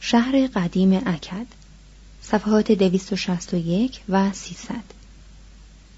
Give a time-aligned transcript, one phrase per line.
[0.00, 1.46] شهر قدیم اکد
[2.22, 4.74] صفحات 261 و 300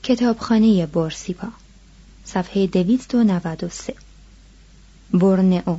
[0.03, 1.48] کتابخانه بورسیپا
[2.25, 3.95] صفحه 293
[5.12, 5.77] بورنئو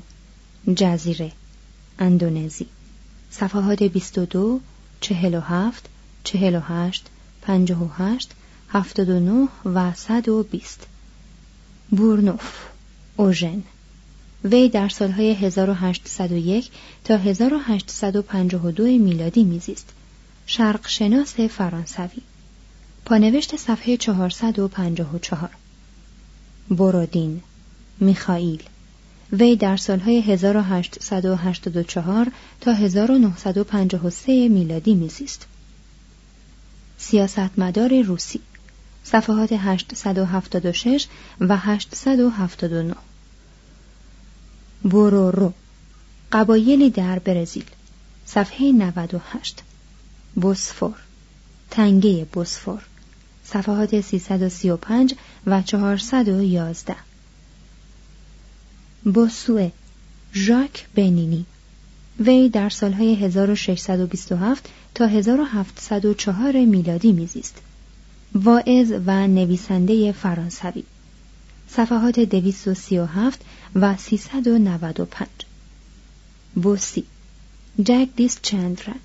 [0.76, 1.32] جزیره
[2.00, 2.68] اندونزی.
[3.32, 4.62] صفحات 22
[5.02, 5.90] 47
[6.24, 7.06] 48
[7.42, 8.32] 58
[8.70, 10.88] 79 و 120
[11.92, 12.58] بورنوف
[13.16, 13.64] اوژن.
[14.44, 16.72] وی در سالهای 1801
[17.04, 19.90] تا 1852 میلادی میزیست.
[20.46, 22.22] شرق شناس فرانسوی.
[23.06, 25.50] پانوشت صفحه 454
[26.72, 27.42] برودین
[28.00, 28.64] میخائیل
[29.32, 35.48] وی در سالهای 1884 تا 1953 میلادی میزیست.
[36.98, 38.40] سیاستمدار روسی
[39.04, 41.08] صفحات 876
[41.40, 42.96] و 879
[44.84, 45.54] بورورو
[46.32, 47.66] قبایلی در برزیل.
[48.26, 49.64] صفحه 98
[50.36, 50.96] بوسفور.
[51.70, 52.82] تنگه بوسفور.
[53.44, 55.16] صفحات 335
[55.48, 56.96] و 411
[59.04, 59.72] بوسوه
[60.34, 61.46] ژاک بنینی.
[62.20, 67.62] وی در سالهای 1627 تا 1704 میلادی میزیست.
[68.36, 70.84] واعظ و نویسنده فرانسوی.
[71.70, 73.42] صفحات 237
[73.76, 75.28] و 395
[76.56, 77.04] بوسی.
[77.84, 78.96] جگدیس چندرن.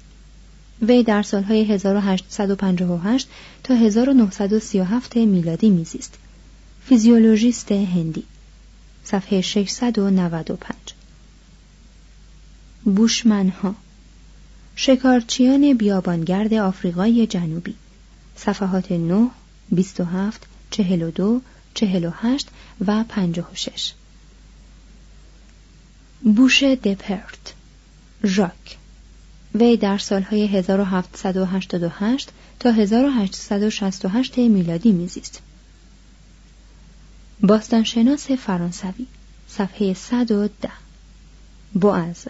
[0.83, 3.29] وی در سالهای 1858
[3.65, 6.19] تا 1937 میلادی میزیست.
[6.85, 8.25] فیزیولوژیست هندی.
[9.05, 10.75] صفحه 695
[12.85, 13.75] بوشمنها.
[14.77, 17.75] شکارچیان بیابانگرد آفریقای جنوبی.
[18.37, 19.31] صفحات 9
[19.71, 21.41] 27 42
[21.75, 22.49] 48
[22.87, 23.93] و 56
[26.23, 27.55] بوش دپرت.
[28.25, 28.77] ژاک.
[29.55, 35.43] وی در سالهای 1788 تا 1868 میلادی میزیست.
[37.41, 39.07] باستانشناس فرانسوی
[39.49, 40.69] صفحه 110
[41.75, 42.25] بوعز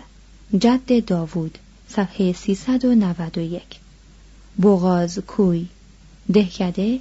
[0.58, 1.58] جد داوود
[1.88, 3.62] صفحه 391
[4.56, 5.66] بوغاز کوی
[6.32, 7.00] دهکده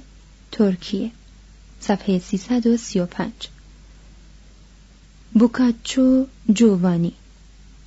[0.52, 1.10] ترکیه
[1.80, 3.32] صفحه 335
[5.32, 7.12] بوکاچو جووانی.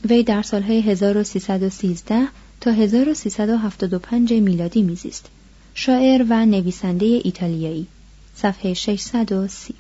[0.09, 2.27] وی در سالهای 1313
[2.61, 5.25] تا 1375 میلادی میزیست.
[5.73, 7.87] شاعر و نویسنده ایتالیایی.
[8.35, 9.75] صفحه 630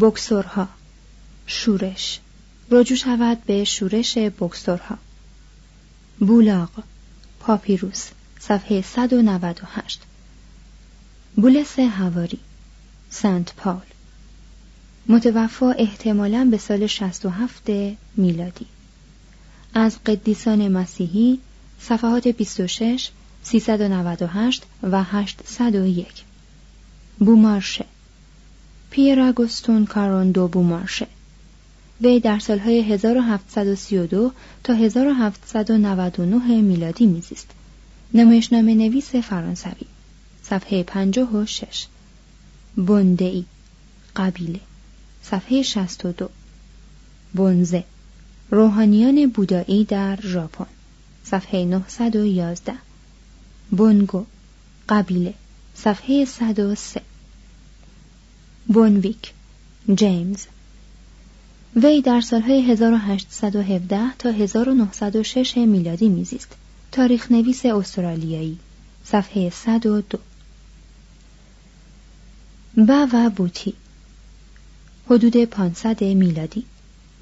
[0.00, 0.68] بکسورها
[1.46, 2.20] شورش.
[2.70, 4.98] رجوع شود به شورش بکسورها
[6.18, 6.70] بولاغ.
[7.40, 8.08] پاپیروس.
[8.40, 10.02] صفحه 198
[11.36, 12.38] بولس هواری.
[13.10, 13.97] سنت پاول
[15.08, 17.70] متوفا احتمالا به سال 67
[18.16, 18.66] میلادی.
[19.74, 21.38] از قدیسان مسیحی
[21.80, 23.10] صفحات 26
[23.42, 26.06] 398 و 801
[27.18, 27.84] بومارشه.
[28.90, 31.06] پیر آگوستون کاروندو بومارشه.
[32.00, 34.32] وی در سالهای 1732
[34.64, 37.50] تا 1799 میلادی میزیست.
[38.14, 39.86] نمایشنامه نویس فرانسوی.
[40.42, 41.86] صفحه 56
[42.76, 43.44] بندئی
[44.16, 44.60] قبیله.
[45.30, 46.30] صفحه 62
[47.34, 47.84] بنزه.
[48.50, 50.66] روحانیان بودایی در ژاپن.
[51.24, 52.74] صفحه 911
[53.70, 54.24] بونگو.
[54.88, 55.34] قبیله.
[55.74, 57.02] صفحه 103
[58.66, 59.32] بونویک.
[59.94, 60.46] جیمز.
[61.76, 66.56] وی در سالهای 1817 تا 1906 میلادی میزیست.
[66.92, 68.58] تاریخ نویس استرالیایی.
[69.04, 70.18] صفحه 102
[72.76, 73.74] با و بوتی.
[75.10, 76.64] حدود 500 میلادی.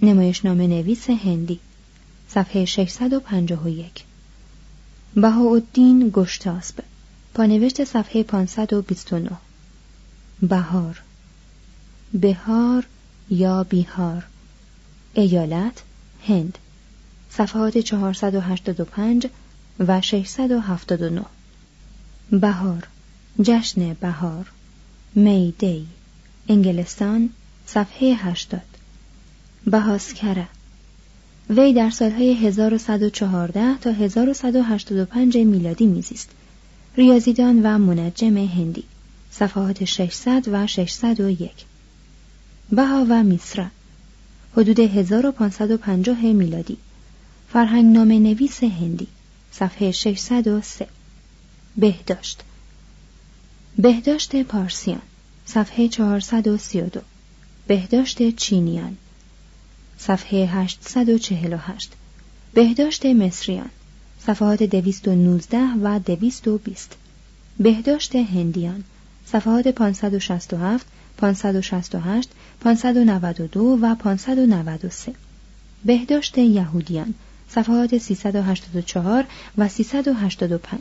[0.02, 1.60] نمایشنامه نویس هندی.
[2.28, 4.04] صفحه 651
[5.14, 6.74] بهاءالدین گشتاسب.
[7.34, 9.30] پانوشت صفحه 529
[10.42, 11.02] بهار.
[12.14, 12.86] بهار
[13.30, 14.26] یا بیهار.
[15.14, 15.82] ایالت
[16.28, 16.58] هند.
[17.30, 19.26] صفحات 485
[19.78, 21.22] و 679
[22.30, 22.88] بهار.
[23.42, 24.46] جشن بهار.
[25.14, 25.86] می دی
[26.48, 27.30] انگلستان
[27.66, 28.62] صفحه 80
[29.66, 30.48] بهاسکره
[31.50, 36.30] وی در سالهای 1114 تا 1185 میلادی میزیست.
[36.96, 38.84] ریاضیدان و منجم هندی.
[39.30, 41.50] صفحات 600 و 601
[42.72, 43.66] بها و میسرا.
[44.56, 46.76] حدود 1550 میلادی.
[47.52, 49.06] فرهنگ نام نویس هندی.
[49.52, 50.86] صفحه 603
[51.76, 52.42] بهداشت.
[53.78, 55.02] بهداشت پارسیان.
[55.44, 57.00] صفحه 432
[57.66, 58.96] بهداشت چینیان.
[59.98, 61.92] صفحه 848
[62.54, 63.70] بهداشت مصریان.
[64.26, 66.96] صفحات 219 و 220
[67.58, 68.84] بهداشت هندیان.
[69.26, 70.86] صفحات 567
[71.16, 72.28] 568
[72.60, 75.12] 592 و 593
[75.84, 77.14] بهداشت یهودیان.
[77.48, 79.24] صفحات 384
[79.58, 80.80] و 385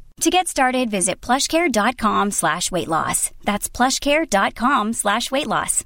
[0.21, 3.31] To get started, visit plushcare.com slash weight loss.
[3.43, 5.83] That's plushcare.com slash weight loss.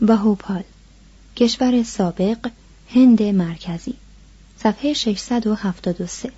[0.00, 0.64] بهوپال
[1.36, 2.50] کشور سابق
[2.90, 3.94] هند مرکزی
[4.58, 6.32] صفحه 673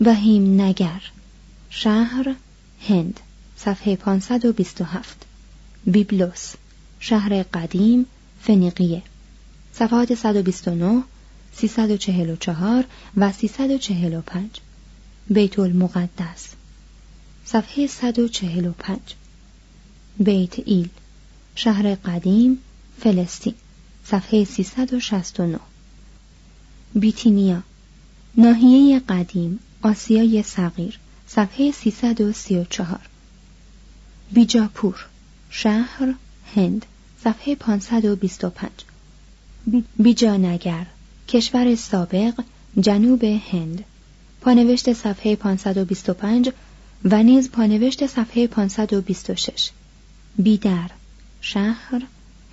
[0.00, 1.02] وهیم نگر
[1.70, 2.34] شهر
[2.88, 3.20] هند
[3.56, 5.16] صفحه 527
[5.86, 6.54] بیبلوس
[7.00, 8.06] شهر قدیم
[8.40, 9.02] فنیقیه
[9.72, 11.02] صفحات 129
[11.58, 12.84] 344
[13.16, 14.50] و 345
[15.30, 16.48] بیت المقدس.
[17.44, 18.98] صفحه 145
[20.18, 20.88] بیت ایل.
[21.54, 22.58] شهر قدیم
[23.00, 23.54] فلسطین.
[24.04, 25.58] صفحه 369
[26.94, 27.62] بیتینیا.
[28.36, 30.98] ناحیه قدیم آسیای صغیر.
[31.26, 33.00] صفحه 334
[34.32, 35.06] بیجاپور.
[35.50, 36.14] شهر
[36.54, 36.86] هند.
[37.24, 38.70] صفحه 525
[39.96, 40.86] بیجانگر.
[41.28, 42.40] کشور سابق
[42.80, 43.84] جنوب هند.
[44.40, 46.50] پانوشت صفحه 525
[47.04, 49.70] و نیز پانوشت صفحه 526
[50.38, 50.90] بیدر
[51.40, 52.02] شهر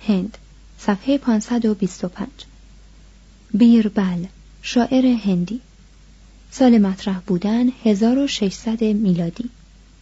[0.08, 0.38] هند.
[0.78, 2.28] صفحه 525
[3.54, 4.24] بیربل
[4.62, 5.60] شاعر هندی.
[6.50, 9.50] سال مطرح بودن 1600 میلادی.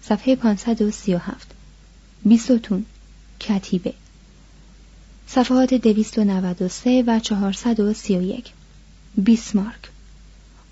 [0.02, 1.50] صفحه 537
[2.24, 2.84] بیستون
[3.40, 3.94] کتیبه.
[5.26, 8.52] صفحات 293 و 431
[9.16, 9.90] بیسمارک.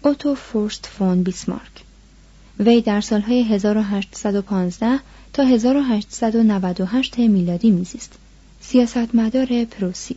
[0.03, 1.85] اوتو فورست فون بیسمارک.
[2.61, 5.01] وی در سالهای 1815
[5.33, 8.13] تا 1898 میلادی میزیست.
[8.61, 10.17] سیاستمدار پروسی.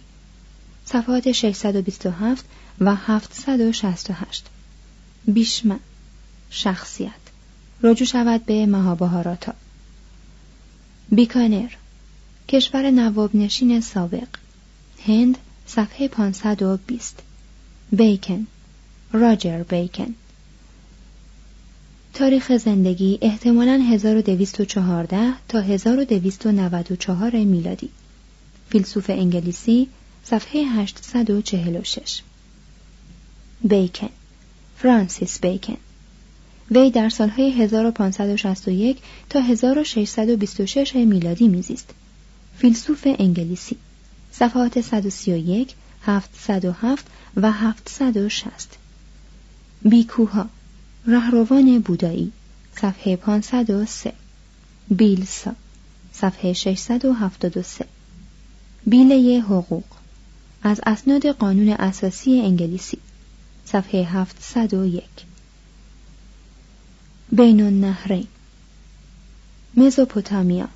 [0.85, 2.45] صفحات 627
[2.81, 4.45] و 768
[5.27, 5.79] بیشمن.
[6.49, 7.11] شخصیت.
[7.83, 9.53] رجوع شود به مهابهاراتا
[11.11, 11.69] بیکانر.
[12.47, 14.27] کشور نواب نشین سابق.
[15.05, 17.21] هند صفحه 520
[17.95, 18.47] بیکن.
[19.11, 20.15] راجر بیکن.
[22.13, 27.89] تاریخ زندگی احتمالاً 1214 تا 1294 میلادی.
[28.69, 29.87] فیلسوف انگلیسی
[30.23, 32.21] صفحه 846
[33.63, 34.09] بیکن.
[34.77, 35.77] فرانسیس بیکن.
[36.71, 38.97] وی در سالهای 1561
[39.29, 41.89] تا 1626 میلادی میزیست.
[42.57, 43.77] فیلسوف انگلیسی.
[44.31, 45.75] صفحات 131
[46.05, 47.05] 707
[47.37, 48.77] و 760
[49.81, 50.49] بیکوها.
[51.07, 52.31] رهروان بودایی.
[52.75, 54.13] صفحه 503
[54.89, 55.55] بیلسا.
[56.13, 57.85] صفحه 673
[58.87, 59.83] بیله حقوق.
[60.63, 62.97] از اسناد قانون اساسی انگلیسی.
[63.65, 65.03] صفحه 701
[67.31, 68.27] بین النهرین.
[69.77, 70.67] مزوپوتامیا.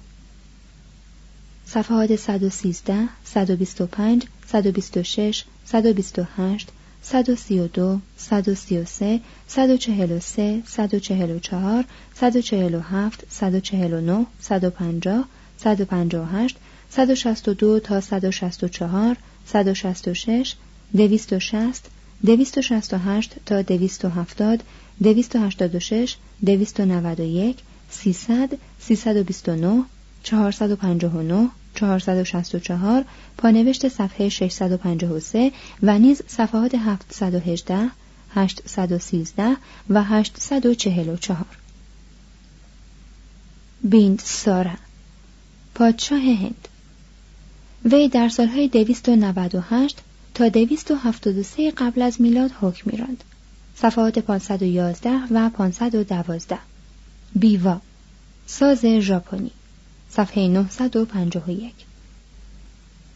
[1.65, 12.83] صفحات 113 125 126 128 132 133 143 144 147
[13.29, 15.27] 149 150
[15.57, 16.55] 158
[16.89, 20.57] 162 تا 164 166
[20.93, 21.89] 260
[22.23, 24.63] 268 تا 270
[24.99, 29.85] 286 291 300 329
[30.23, 33.05] 459 464
[33.37, 35.51] پانوشت صفحه 653
[35.83, 37.89] و نیز صفحات 718
[38.35, 39.57] 813
[39.89, 41.45] و 844
[43.83, 44.71] بیند سارا
[45.75, 46.67] پادشاه هند.
[47.85, 49.97] وی در سالهای 298
[50.33, 53.23] تا 273 قبل از میلاد حکم میراند.
[53.75, 56.57] صفحات 511 و 512
[57.35, 57.81] بیوا
[58.45, 59.51] ساز ژاپنی.
[60.11, 61.73] صفحه 951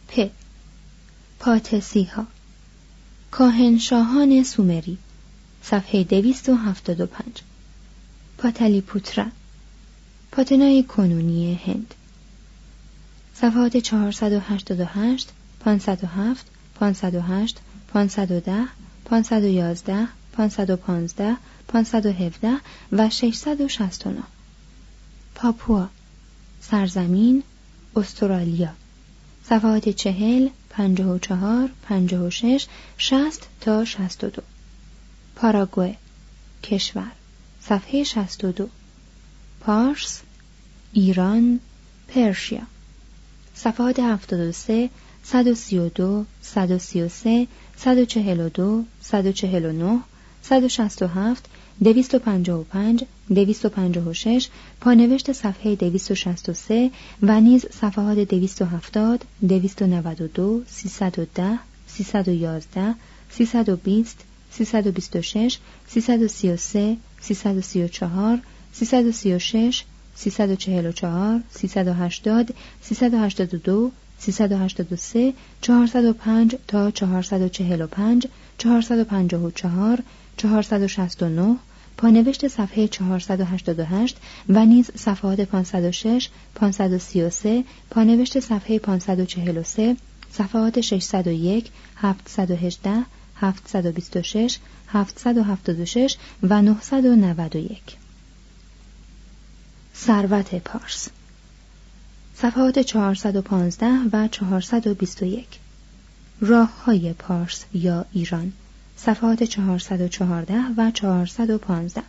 [0.08, 0.30] پ.
[1.38, 2.26] پاتسی ها
[3.30, 4.98] کاهنشاهان سومری.
[5.62, 7.42] صفحه 275
[8.38, 9.26] پاتلی پوترا
[10.32, 11.94] پاتنای کنونی هند.
[13.34, 15.28] صفحات 488
[15.60, 16.46] 507
[16.80, 18.68] 508 510
[19.04, 21.36] 511 515
[21.68, 22.60] 517
[22.92, 24.22] و 669
[25.34, 25.88] پاپوا.
[26.70, 27.42] سرزمین
[27.96, 28.70] استرالیا.
[29.44, 32.66] صفحات چهل پنجاه و چهار پنجاه و شش
[32.98, 34.42] شست تا شست و دو.
[35.36, 35.94] پاراگوه
[36.62, 37.12] کشور.
[37.62, 38.68] صفحه شست و دو.
[39.60, 40.20] پارس
[40.92, 41.60] ایران
[42.08, 42.62] پرشیا.
[43.54, 44.90] صفحات هفتاد و سه
[45.24, 45.88] صد و سی و
[53.28, 54.84] دو صد و سی و سه صد و چهل و دو صد و چهل و
[54.84, 55.14] نه صد و شست و هفت دویست و پنجاه و پنج دویست و پنجاه و
[55.14, 56.48] شش پانوشت صفحه دویست
[57.22, 62.28] و نیز صفحات دویست و هفتاد دویست و نود و دو سیصد و ده سیصد
[62.28, 62.94] و یازده
[63.30, 67.60] سیصد و بیست سیصد و بیست و شش سیصد و سی و سه سیصد و
[67.60, 68.38] سی و چهار
[68.72, 73.18] سیصد و سی و شش سیصد و چهل و چهار سیصد و هشتاد سیصد و
[73.18, 77.82] هشتاد و دو سیصد و هشتاد و سه چهارصد و پنج تا چهارصد و چهل
[77.82, 78.26] و پنج
[78.58, 80.02] چهارصد و پنجاه و چهار
[80.36, 81.56] 469
[81.96, 84.16] پانوشت صفحه 488
[84.48, 89.96] و نیز صفحات 506 533 پانوشت صفحه 543
[90.32, 93.04] صفحات 601 718
[93.36, 94.58] 726
[94.88, 97.96] 776 و 991
[99.96, 101.08] ثروت پارس.
[102.34, 105.46] صفحات 415 و 421
[106.40, 108.52] راه های پارس یا ایران.
[108.96, 112.02] صفحات 414 و 415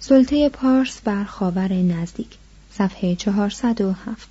[0.00, 2.28] سلطه پارس بر خاور نزدیک.
[2.72, 4.28] صفحه 407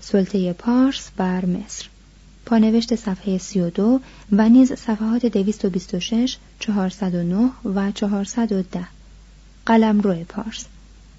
[0.00, 1.88] سلطه پارس بر مصر.
[2.46, 4.00] پانوشت صفحه 32
[4.32, 8.88] و نیز صفحات 226 409 و 410
[9.66, 10.64] قلمرو پارس.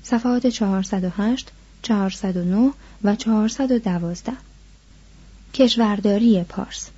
[0.03, 2.71] صفحات 408 409
[3.03, 4.31] و 412
[5.53, 6.89] کشورداری پارس.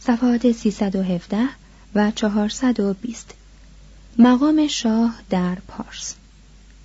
[0.00, 1.48] صفحات 317
[1.94, 3.34] و 420
[4.18, 6.14] مقام شاه در پارس.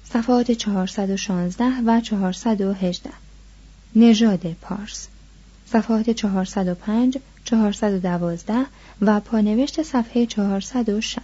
[0.04, 3.10] صفحات 416 و 418
[3.96, 5.08] نژاد پارس.
[5.66, 8.66] صفحات 405 412
[9.02, 11.22] و پانوشت صفحه 460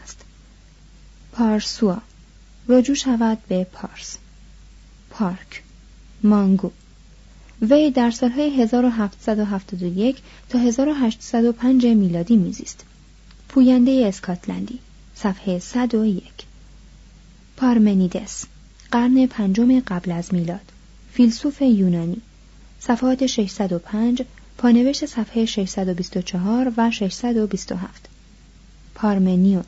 [1.31, 1.97] پارسوا.
[2.67, 4.17] رجوع شود به پارس.
[5.09, 5.63] پارک.
[6.23, 6.71] مانگو.
[7.61, 10.17] وی در سالهای 1771
[10.49, 12.85] تا 1805 میلادی میزیست.
[13.53, 14.79] پوینده اسکاتلندی
[15.15, 16.23] صفحه 101
[17.57, 18.45] پارمنیدس
[18.91, 20.71] قرن پنجم قبل از میلاد.
[21.13, 22.21] فیلسوف یونانی.
[22.79, 24.21] صفحات 605
[24.57, 28.09] پانوشت صفحه 624 و 627
[28.95, 29.63] پارمنیون.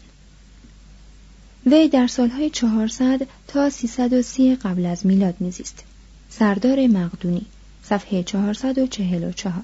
[1.66, 5.84] وی در سالهای 400 تا 330 قبل از میلاد میزیست.
[6.30, 7.46] سردار مقدونی
[7.84, 9.64] صفحه 444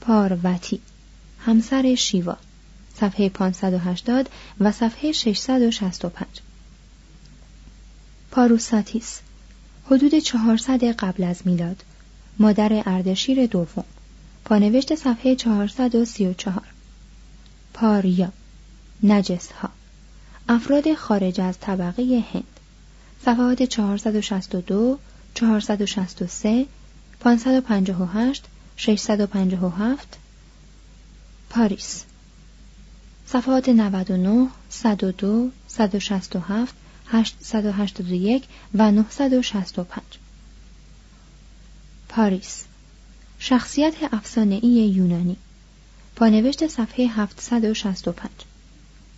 [0.00, 0.80] پاروتی
[1.38, 2.36] همسر شیوا.
[3.00, 4.28] صفحه 580
[4.60, 6.26] و صفحه 665
[8.30, 9.20] پاروساتیس
[9.86, 11.82] حدود 400 قبل از میلاد
[12.38, 13.84] مادر اردشیر دوم
[14.44, 16.62] پانوشت صفحه 434
[17.74, 18.32] پاریا
[19.02, 19.70] نجس ها
[20.48, 22.60] افراد خارج از طبقه هند
[23.24, 24.98] صفحات 462
[25.34, 26.66] 463
[27.20, 28.44] 558
[28.76, 30.18] 657
[31.50, 32.04] پاریس
[33.32, 36.74] صفحات 99 102 167
[37.06, 38.44] 881
[38.74, 40.02] و 965
[42.08, 42.64] پاریس.
[43.38, 45.36] شخصیت افسانه‌ای یونانی.
[46.16, 48.30] پانوشت صفحه 765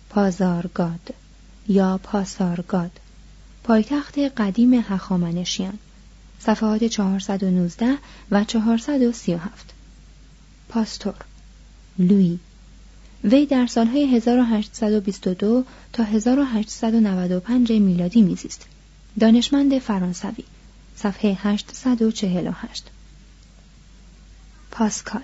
[0.09, 1.13] پازارگاد
[1.67, 2.99] یا پاسارگاد.
[3.63, 5.79] پایتخت قدیم هخامنشیان.
[6.39, 7.97] صفحات 419
[8.31, 9.73] و 437
[10.69, 11.15] پاستور.
[11.99, 12.39] لوی.
[13.23, 15.63] وی در سالهای 1822
[15.93, 18.65] تا 1895 میلادی میزیست.
[19.19, 20.43] دانشمند فرانسوی
[20.95, 22.83] صفحه 848
[24.71, 25.21] پاسکال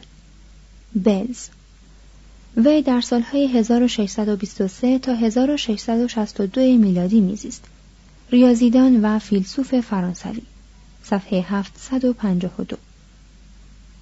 [0.95, 1.47] بلز.
[2.57, 7.63] وی در سالهای 1623 تا 1662 میلادی میزیست.
[8.31, 10.41] ریاضیدان و فیلسوف فرانسوی
[11.03, 12.77] صفحه 752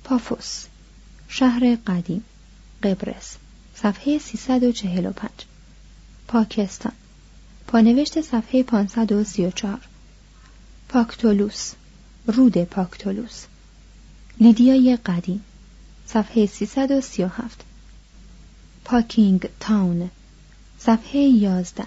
[0.03, 0.65] پافوس
[1.27, 2.23] شهر قدیم
[2.83, 3.37] قبرس.
[3.81, 5.29] صفحه 345
[6.27, 6.91] پاکستان.
[7.67, 9.79] پانوشت صفحه 534
[10.89, 11.73] پاکتولوس.
[12.27, 13.45] رود پاکتولوس.
[14.39, 15.41] لیدیای قدیم.
[16.07, 17.63] صفحه 337
[18.85, 20.09] پاکینگ تاون.
[20.79, 21.85] صفحه 11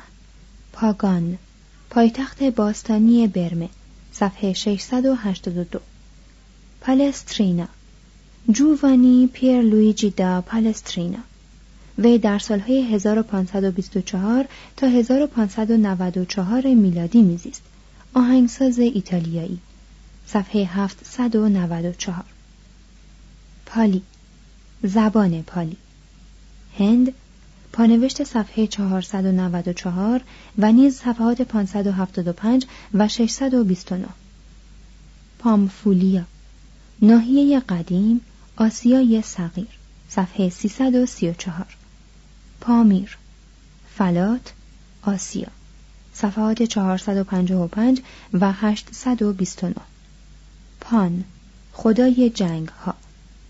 [0.72, 1.38] پاگان.
[1.90, 3.68] پایتخت باستانی برمه.
[4.12, 5.80] صفحه 682
[6.80, 7.68] پالسترینا.
[8.52, 11.29] جووانی پیر لویجی دا پالسترینا.
[12.00, 17.62] وی در سالهای 1524 تا 1594 میلادی میزیست.
[18.14, 19.58] آهنگساز ایتالیایی.
[20.26, 22.24] صفحه 794
[23.66, 24.02] پالی.
[24.82, 25.76] زبان پالی.
[26.78, 27.12] هند.
[27.72, 30.20] پانوشت صفحه 494
[30.58, 34.08] و نیز صفحات 575 و 629
[35.38, 36.22] پامفولیا.
[37.02, 38.20] ناحیه قدیم
[38.56, 39.68] آسیای صغیر.
[40.08, 41.76] صفحه 334
[42.60, 43.18] پامیر.
[43.96, 44.52] فلات
[45.02, 45.48] آسیا.
[46.14, 49.74] صفحات 455 و 829
[50.80, 51.24] پان
[51.72, 52.94] خدای جنگ ها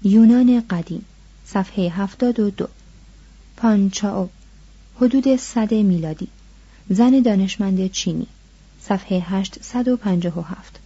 [0.02, 1.04] یونان قدیم
[1.46, 2.68] صفحه 72
[3.56, 4.28] پانچاو
[4.96, 6.28] حدود صد میلادی.
[6.90, 8.26] زن دانشمند چینی
[8.80, 10.80] صفحه 857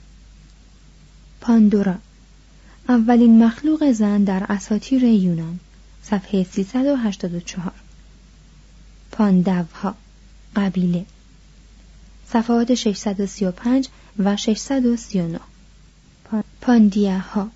[1.40, 1.94] پاندورا
[2.88, 5.60] اولین مخلوق زن در اساطیر یونان
[6.02, 7.72] صفحه 384
[9.14, 9.94] پاندوها
[10.57, 11.07] قبیله.
[12.29, 15.40] صفحات 635 و 639
[16.61, 17.50] پاندیه ها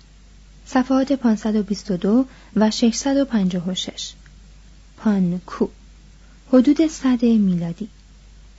[0.65, 4.13] صفحات 522 و 656
[4.97, 5.67] پانکو.
[6.53, 7.89] حدود صد میلادی.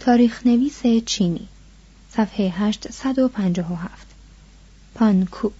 [0.00, 1.48] تاریخ نویس چینی.
[2.10, 4.06] صفحه 857
[4.94, 5.50] پانکو.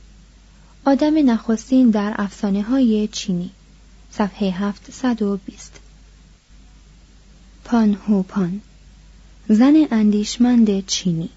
[0.84, 3.50] آدم نخستین در افسانه های چینی.
[4.10, 5.79] صفحه 720
[7.70, 8.60] پان هو پان.
[9.48, 11.30] زن اندیشمند چینی.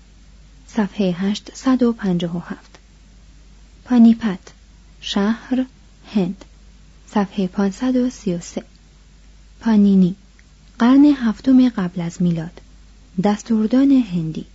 [0.68, 2.80] صفحه 857
[3.86, 4.40] پانیپت
[5.02, 5.66] شهر
[6.14, 6.46] هند.
[7.08, 8.64] صفحه 533
[9.60, 10.16] پانینی
[10.80, 12.62] قرن هفتم قبل از میلاد.
[13.24, 14.46] دستوردان هندی.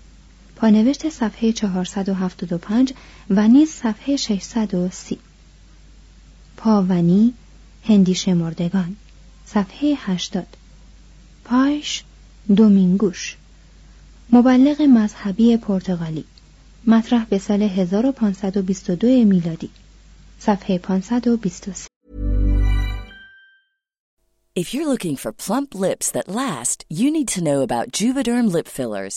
[0.57, 2.93] پانوشت صفحه 475
[3.31, 5.19] و نیز صفحه 630
[6.57, 7.35] پاونی
[7.85, 8.97] هندی شمردگان.
[9.47, 10.47] صفحه 80
[11.49, 12.05] پایش
[12.57, 13.37] دومینگوش
[14.33, 16.25] مبلغ مذهبی پرتغالی
[16.87, 19.71] مطرح به سال 1522 میلادی
[20.39, 21.89] صفحه 523
[24.55, 28.69] If you're looking for plump lips that last, you need to know about Juvederm lip
[28.69, 29.17] fillers.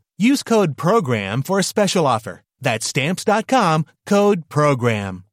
[0.29, 2.43] Use code PROGRAM for a special offer.
[2.61, 5.23] That's stamps.com, code PROGRAM.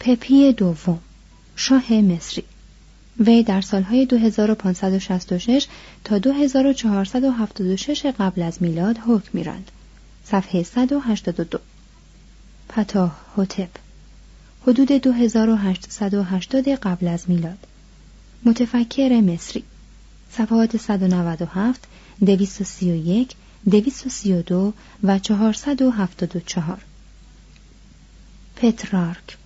[0.00, 0.98] پپی دوم
[1.56, 2.44] شاه مصری
[3.20, 5.66] وی در سالهای 2566
[6.04, 9.70] تا 2476 قبل از میلاد حکم میراند.
[10.24, 11.58] صفحه 182
[12.68, 13.70] پتاه هوتپ
[14.62, 17.66] حدود 2880 قبل از میلاد
[18.44, 19.64] متفکر مصری
[20.32, 21.80] صفحات 197
[22.20, 23.36] 231
[23.70, 26.78] 232 و 474
[28.56, 29.36] پترارک.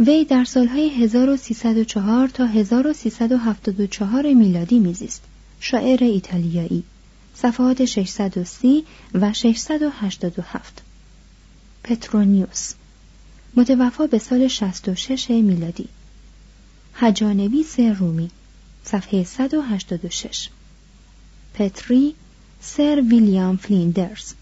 [0.00, 5.22] وی در سالهای 1304 تا 1374 میلادی میزیست.
[5.60, 6.84] شاعر ایتالیایی.
[7.34, 10.82] صفحات 630 و 687
[11.82, 12.74] پترونیوس.
[13.56, 15.88] متوفا به سال 66 میلادی.
[16.98, 18.30] هجانویس رومی
[18.84, 20.48] صفحه 186
[21.54, 22.14] پتری
[22.60, 24.32] سر ویلیام فلیندرز.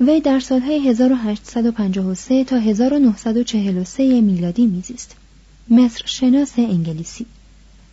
[0.00, 5.16] وی در سالهای 1853 تا 1943 میلادی میزیست.
[5.70, 7.26] مصر شناس انگلیسی.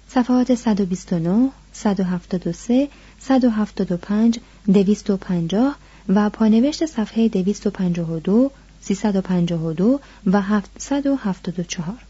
[0.09, 2.87] صفحات 129 173
[3.19, 5.75] 175 250
[6.09, 12.08] و پانوشت صفحه 252 352 و 774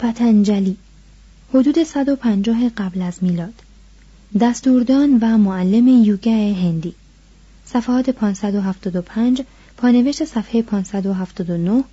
[0.00, 0.76] پتنجلی
[1.54, 3.54] حدود 150 قبل از میلاد.
[4.40, 6.94] دستوردان و معلم یوگه هندی.
[7.66, 9.42] صفحات 575
[9.76, 11.84] پانوشت صفحه 579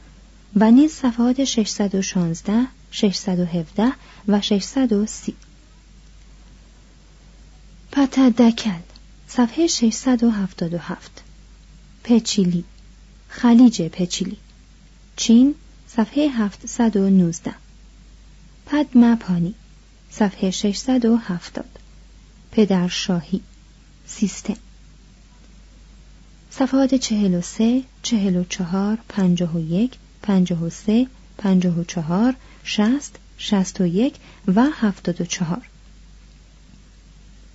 [0.56, 3.91] و نیز صفحات 616 617
[4.28, 5.36] و 630
[7.91, 8.82] پتدکل
[9.28, 11.24] صفحه 677
[12.04, 12.63] پچیلی
[13.30, 14.38] خلیج پچیلی.
[15.15, 15.56] چین
[15.88, 17.67] صفحه 719
[18.70, 19.56] پدما پانی
[20.10, 21.66] صفحه 670
[22.52, 23.42] پدرشاهی
[24.06, 24.58] سیستم.
[26.50, 34.16] صفحات 43 44 51 53 54 60 61
[34.48, 35.62] و 74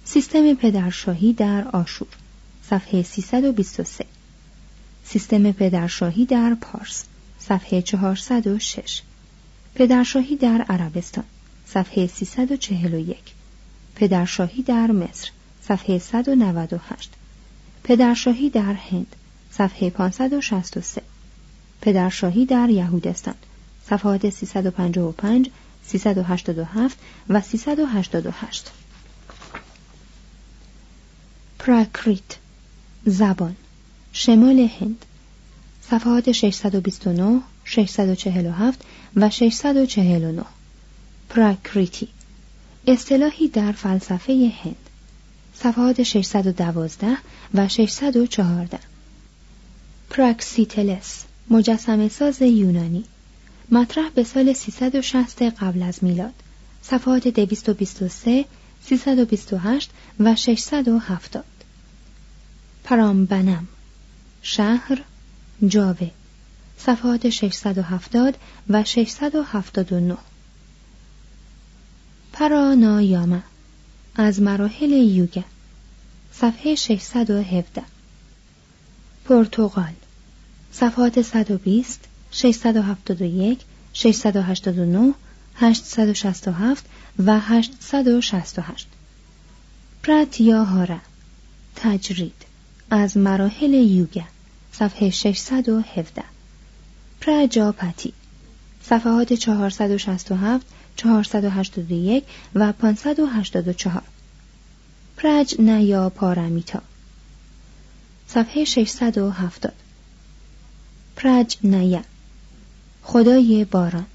[0.05, 2.09] سیستم پدرشاهی در آشور
[2.63, 4.07] صفحه 323
[5.05, 7.05] سیستم پدرشاهی در پارس
[7.39, 9.03] صفحه 406
[9.75, 11.25] پدرشاهی در عربستان
[11.67, 13.19] صفحه 341
[13.95, 15.31] پدرشاهی در مصر
[15.63, 17.11] صفحه 198
[17.85, 19.17] پدرشاهی در هند
[19.51, 21.03] صفحه 563
[21.81, 23.35] پدرشاهی در یهودستان
[23.89, 25.51] صفحات 355
[25.85, 28.71] 387 و 388
[31.59, 32.39] پراکریت
[33.05, 33.57] زبان
[34.13, 35.05] شمال هند
[35.91, 38.85] صفحات 629 647
[39.17, 40.45] و 649
[41.29, 42.09] پراکریتی.
[42.87, 44.77] اصطلاحی در فلسفه هند.
[45.55, 47.17] صفحات 612
[47.55, 48.79] و 614
[50.11, 53.05] پراکسیتلس مجسم ساز یونانی.
[53.71, 56.35] مطرح به سال 360 قبل از میلاد.
[56.83, 58.45] صفحات 223
[58.85, 61.45] 328 و 670
[62.85, 63.69] پرامبنم.
[64.43, 65.03] شهر
[65.67, 66.11] جاوه.
[66.87, 68.37] صفحات 670
[68.69, 70.17] و 679
[72.33, 73.39] پرانایاما
[74.15, 75.45] از مراحل یوگا
[76.33, 77.83] صفحه 617
[79.25, 79.93] پرتغال
[80.73, 83.61] صفحات 120 671
[83.93, 85.15] 689
[85.57, 86.85] 867
[87.19, 88.89] و 868
[90.03, 90.99] پراتیاهارا
[91.77, 92.47] تجرید
[92.91, 94.25] از مراحل یوگا
[94.73, 96.32] صفحه 617
[97.23, 98.13] پراجاپتی
[98.83, 104.03] صفحات 467 481 و 584
[105.17, 106.83] پرج نیا پارمیتا
[108.29, 109.73] صفحه 670
[111.17, 112.03] پرج نیا
[113.03, 114.07] خدای باران.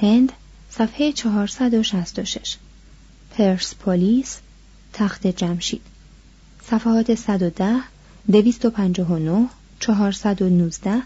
[0.00, 0.32] هند
[0.70, 2.56] صفحه 466
[3.30, 4.38] پرسپولیس
[4.92, 5.82] تخت جمشید.
[6.70, 7.76] صفحات 110
[8.30, 9.48] 259
[9.80, 11.02] 419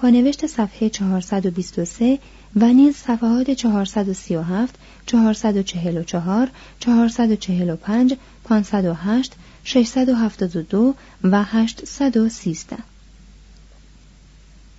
[0.00, 2.18] پانوشت صفحه 423
[2.56, 4.74] و نیز صفحات 437
[5.06, 9.32] 444 445 508
[9.64, 12.76] 672 و 813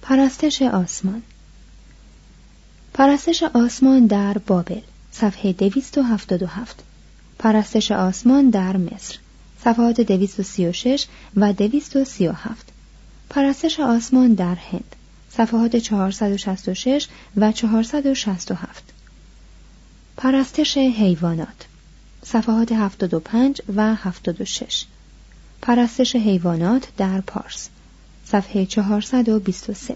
[0.01, 1.21] پرستش آسمان.
[2.93, 6.83] پرستش آسمان در بابل صفحه 277
[7.39, 9.17] پرستش آسمان در مصر
[9.63, 12.69] صفحات 236 و 237
[13.29, 14.95] پرستش آسمان در هند
[15.29, 18.83] صفحات 466 و 467
[20.17, 21.65] پرستش حیوانات.
[22.23, 24.85] صفحات 75 و 76
[25.61, 27.69] پرستش حیوانات در پارس.
[28.25, 29.95] صفحه 423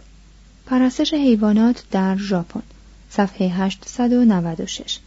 [0.66, 2.64] پرستش حیوانات در ژاپن.
[3.10, 5.00] صفحه 896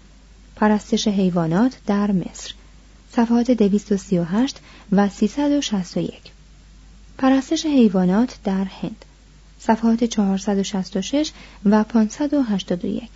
[0.56, 2.54] پرستش حیوانات در مصر.
[3.12, 4.60] صفحات 238
[4.92, 6.20] و 361
[7.18, 9.04] پرستش حیوانات در هند.
[9.60, 11.32] صفحات 466
[11.64, 13.10] و 581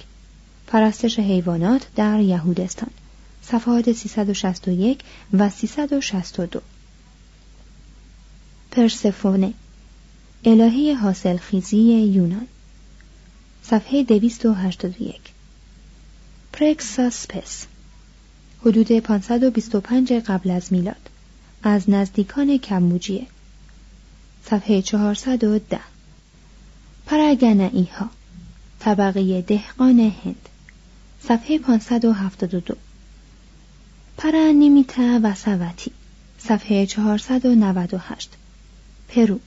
[0.66, 2.90] پرستش حیوانات در یهودستان.
[3.42, 5.00] صفحات 361
[5.32, 6.62] و 362
[8.70, 9.52] پرسفونه.
[10.44, 12.46] الهه حاصل خیزی یونان.
[13.62, 15.20] صفحه 281
[16.52, 17.66] پرکساسپس.
[18.60, 21.10] حدود 525 قبل از میلاد.
[21.62, 23.26] از نزدیکان کمبوجیه.
[24.44, 25.80] صفحه 410
[27.10, 28.10] پرگنعی ها
[28.80, 30.48] طبقه دهقان هند.
[31.22, 32.76] صفحه 572
[34.16, 35.92] پرانیمیتا و سواتی
[36.38, 38.30] صفحه 498
[39.08, 39.38] پرو.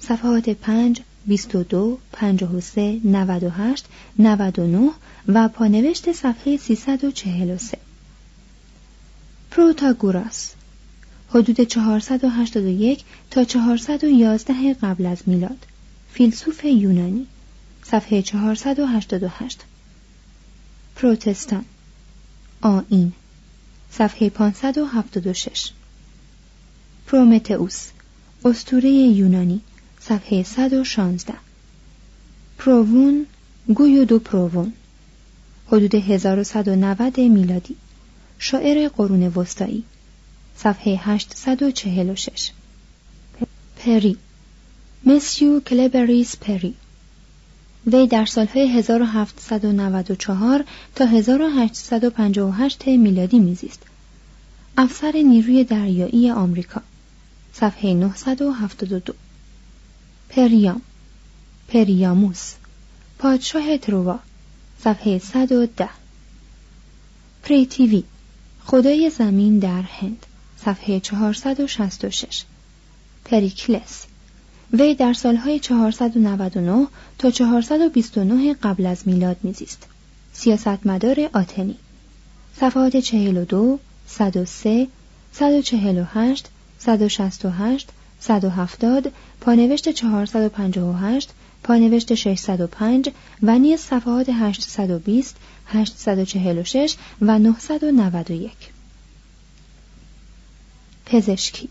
[0.00, 3.84] صفحات 5 22 53 98
[4.18, 4.90] 99
[5.28, 7.78] و پانوشت صفحه 343
[9.50, 10.52] پروتاگوراس.
[11.28, 15.66] حدود 481 تا 411 قبل از میلاد.
[16.16, 17.26] فیلسوف یونانی
[17.84, 19.60] صفحه 488
[20.96, 21.64] پروتستان.
[22.60, 23.12] آین
[23.90, 25.70] صفحه 576
[27.06, 27.88] پرومتئوس.
[28.44, 29.60] استوره یونانی
[30.00, 31.34] صفحه 116
[32.58, 33.26] پروون
[33.74, 34.72] گویو دو پروون.
[35.66, 37.76] حدود 1190 میلادی.
[38.38, 39.84] شاعر قرون وسطایی.
[40.56, 42.50] صفحه 846
[43.76, 44.18] پری.
[45.04, 46.74] مسیو کلبریس پری.
[47.86, 53.82] وی در سالهای 1794 تا 1858 میلادی میزیست.
[54.78, 56.82] افسر نیروی دریایی آمریکا.
[57.52, 59.14] صفحه 972
[60.28, 60.82] پریام.
[61.68, 62.54] پریاموس.
[63.18, 64.18] پادشاه تروا
[64.84, 65.88] صفحه 110
[67.42, 68.04] پریتیوی
[68.64, 70.26] خدای زمین در هند.
[70.64, 72.42] صفحه 466
[73.24, 74.06] پریکلس.
[74.72, 76.86] وی در سالهای 499
[77.18, 79.86] تا 429 قبل از میلاد میزیست.
[80.32, 81.76] سیاستمدار آتنی.
[82.56, 84.88] صفحات 42 103
[85.32, 86.48] 148
[86.78, 87.88] 168
[88.20, 91.30] 170 پانوشت 458
[91.62, 93.10] پانوشت 605
[93.42, 98.52] و نیز صفحات 820 846 و 991
[101.06, 101.68] پزشکی.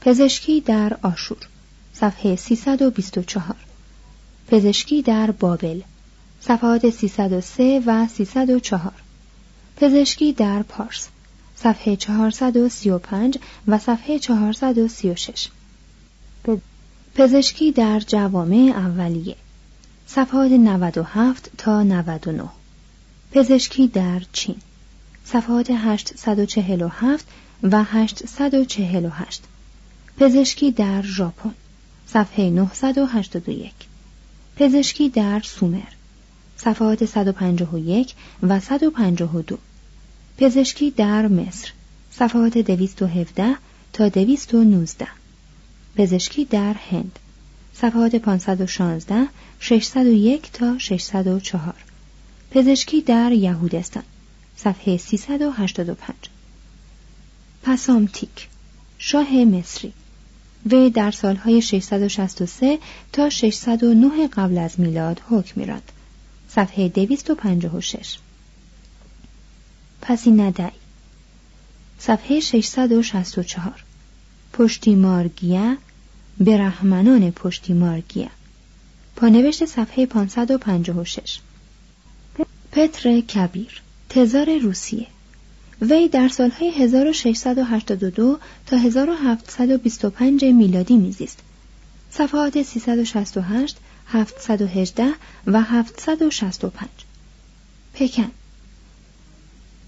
[0.00, 1.53] پزشکی در آشور.
[2.04, 3.56] صفحه 324
[4.48, 5.80] پزشکی در بابل.
[6.40, 8.92] صفحات 303 و 304
[9.76, 11.08] پزشکی در پارس.
[11.56, 13.38] صفحه 435
[13.68, 15.48] و صفحه 436
[17.14, 19.36] پزشکی در جوامع اولیه.
[20.06, 22.48] صفحات 97 تا 99
[23.32, 24.56] پزشکی در چین.
[25.24, 27.26] صفحات 847
[27.62, 29.42] و 848
[30.18, 31.54] پزشکی در ژاپن.
[32.06, 33.72] صفحه 981
[34.56, 35.92] پزشکی در سومر.
[36.56, 39.58] صفحات 151 و 152
[40.38, 41.70] پزشکی در مصر.
[42.10, 43.56] صفحات 217
[43.92, 45.06] تا 219
[45.96, 47.18] پزشکی در هند.
[47.74, 49.28] صفحات 516
[49.60, 51.74] 601 تا 604
[52.50, 54.02] پزشکی در یهودستان.
[54.56, 56.14] صفحه 385
[57.62, 58.48] پسامتیک.
[58.98, 59.92] شاه مصری.
[60.70, 62.78] وی در سالهای 663
[63.12, 65.92] تا 609 قبل از میلاد حکم میراند
[66.48, 68.18] صفحه 256
[70.02, 70.70] پسیندعی
[71.98, 73.84] صفحه 664
[74.52, 75.76] پشتیمارگیه
[76.40, 78.30] برهمنان پشتیمارگیه
[79.16, 81.38] پانوشت صفحه 556
[82.72, 85.06] پتر کبیر تزار روسیه.
[85.82, 91.38] وی در سالهای 1682 تا 1725 میلادی میزیست.
[92.10, 95.06] صفحات 368 718
[95.46, 96.88] و 765
[97.94, 98.30] پکن.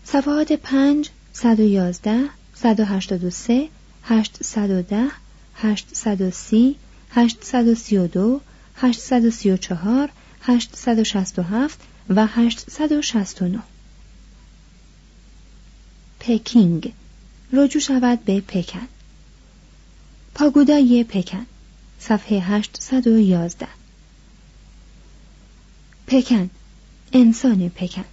[0.05, 2.21] صفحات 5 111
[2.55, 3.69] 183
[4.05, 5.11] 810
[5.55, 6.77] 830
[7.11, 8.41] 832
[8.77, 10.11] 834
[10.43, 13.63] 867 و 869
[16.27, 16.93] پکینگ.
[17.53, 18.89] رجوع شود به پکن.
[20.35, 21.47] پاگودای پکن.
[22.01, 23.67] صفحه 811
[26.07, 26.51] پکن.
[27.13, 28.05] انسان پکن.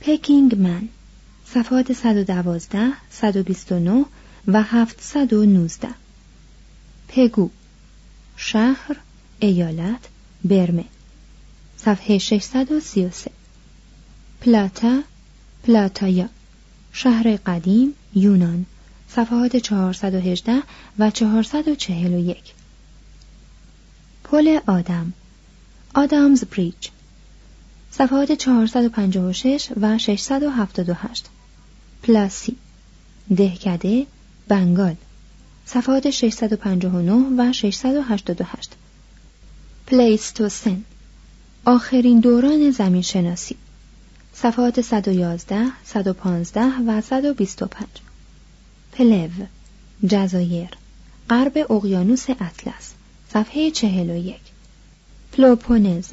[0.00, 0.88] پکینگ من.
[1.46, 4.04] صفحات 112 129
[4.46, 5.88] و 719
[7.08, 7.50] پگو.
[8.36, 8.96] شهر
[9.40, 10.08] ایالت
[10.44, 10.84] برمه.
[11.76, 13.30] صفحه 633
[14.40, 15.02] پلاتا
[15.62, 16.28] پلاتایا.
[16.92, 18.66] شهر قدیم یونان
[19.08, 20.62] صفحات 418
[20.98, 22.36] و 441
[24.24, 25.12] پل آدم
[25.94, 26.88] آدامز بریج
[27.90, 31.26] صفحات 456 و 678
[32.02, 32.56] پلاسی
[33.36, 34.06] دهکده
[34.48, 34.96] بنگال
[35.66, 38.70] صفحات 659 و 688
[39.86, 40.84] پلیستوسن
[41.64, 43.56] آخرین دوران زمین شناسی
[44.34, 47.86] صفحات 111 115 و 125
[48.92, 49.28] پلو
[50.06, 50.70] جزایر
[51.30, 52.92] غرب اقیانوس اطلس
[53.32, 54.36] صفحه 41
[55.32, 56.06] پلوپونز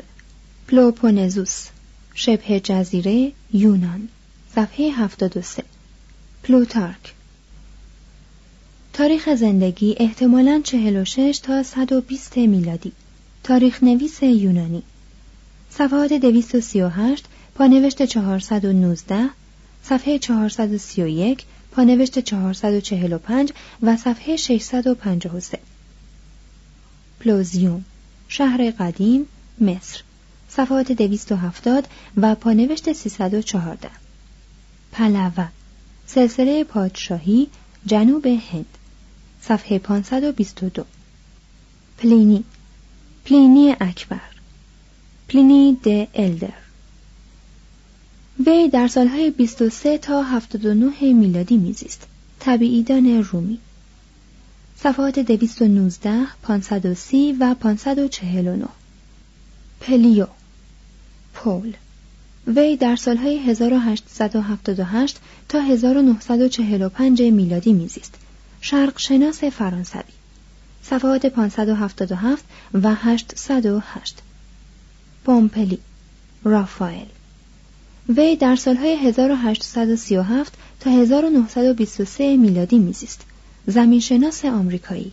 [0.68, 1.68] پلوپونزوس
[2.14, 4.10] شبه جزیره یونان
[4.56, 5.64] صفحه 73
[6.44, 7.14] پلوتارک.
[8.94, 12.92] تاریخ زندگی احتمالاً 46 تا 120 میلادی.
[13.44, 14.84] تاریخ نویس یونانی.
[15.70, 17.26] صفحات 238
[17.58, 19.30] پانوشت 419
[19.84, 25.60] صفحه 431 پانوشت 445 و صفحه 653
[27.20, 27.86] پلوزیوم
[28.28, 29.26] شهر قدیم
[29.62, 30.02] مصر.
[30.50, 33.90] صفحات 270 و پانوشت 314
[34.92, 35.48] پلوه
[36.06, 37.48] سلسله پادشاهی
[37.86, 38.78] جنوب هند.
[39.42, 40.86] صفحه 522
[41.98, 42.44] پلینی
[43.26, 44.22] پلینی اکبر.
[45.28, 46.67] پلینی the Elder.
[48.46, 52.08] وی در سالهای 23 تا 79 میلادی میزیست.
[52.40, 53.60] طبیعیدان رومی.
[54.76, 58.66] صفحات 219 530 و 549
[59.82, 60.28] پلیو.
[61.34, 61.74] پول.
[62.48, 65.18] وی در سالهای 1878
[65.50, 68.16] تا 1945 میلادی میزیست.
[68.62, 70.14] شرق شناس فرانسوی.
[70.84, 74.22] صفحات 577 و 808
[75.26, 75.80] پومپلی.
[76.44, 77.06] رافائل.
[78.10, 83.22] وی در سالهای 1837 تا 1923 میلادی میزیست.
[83.68, 85.12] زمین شناس آمریکایی.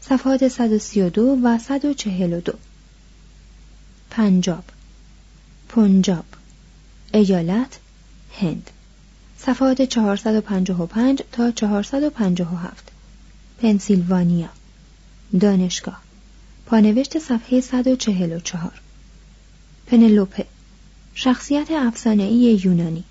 [0.00, 2.52] صفحات 132 و 142
[4.10, 4.64] پنجاب.
[5.68, 6.24] پنجاب.
[7.14, 7.78] ایالت
[8.40, 8.70] هند.
[9.38, 12.92] صفحات 455 تا 457
[13.62, 14.48] پنسیلوانیا.
[15.40, 16.00] دانشگاه.
[16.66, 18.80] پانوشت صفحه 144
[19.86, 20.46] پنلوپه.
[21.18, 23.04] شخصیت افسانه‌ای یونانی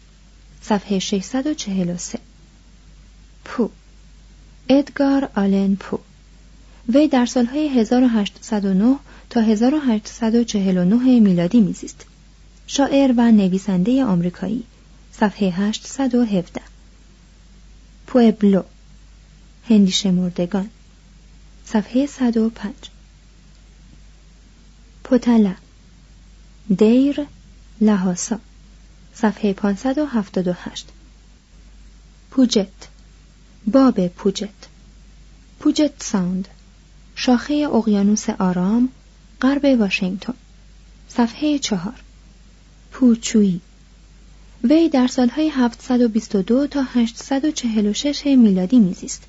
[0.62, 2.20] صفحه 643
[3.46, 3.70] پو.
[4.70, 6.00] ادگار آلن پو.
[6.90, 8.96] وی در سالهای 1809
[9.30, 12.06] تا 1849 میلادی میزیست.
[12.68, 14.64] شاعر و نویسنده آمریکایی
[15.12, 16.62] صفحه 817
[18.08, 18.64] پوئبلو.
[19.70, 20.70] هندی شمردگان
[21.66, 22.74] صفحه 105
[25.04, 25.56] پوتلا
[26.78, 27.26] دیر
[27.82, 28.40] لحاسا
[29.14, 30.86] صفحه 578
[32.32, 32.68] پوجت.
[33.68, 34.50] باب پوجت.
[35.60, 36.48] پوجت ساوند.
[37.16, 38.90] شاخه اقیانوس آرام
[39.42, 40.34] غرب واشنگتن.
[41.08, 42.02] صفحه چهار.
[42.92, 43.62] پوچویی
[44.64, 49.24] وی در سالهای 722 تا 846 میلادی میزیست.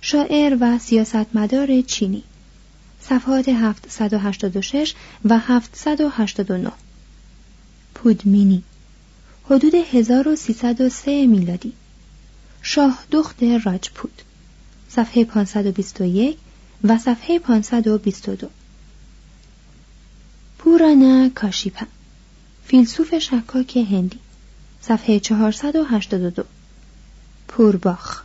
[0.00, 2.24] شاعر و سیاستمدار چینی.
[3.00, 4.94] صفحات 786
[5.24, 6.72] و 789
[8.02, 8.62] پودمینی.
[9.44, 11.72] حدود 1303 میلادی.
[12.62, 14.10] شاه دخت راجپوت
[14.88, 16.38] صفحه 521
[16.84, 18.48] و صفحه 522
[20.58, 21.86] پورانا کاشیپا.
[22.66, 24.18] فیلسوف شکاک هندی.
[24.80, 26.44] صفحه 482
[27.48, 28.22] پورباخ.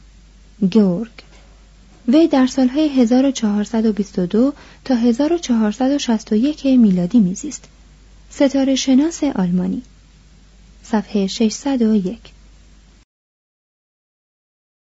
[0.74, 1.11] گورگ
[2.07, 4.53] وی در سالهای 1422
[4.86, 7.67] تا 1461 میلادی میزیست.
[8.36, 9.81] ستاره شناس آلمانی.
[10.84, 12.32] صفحه 601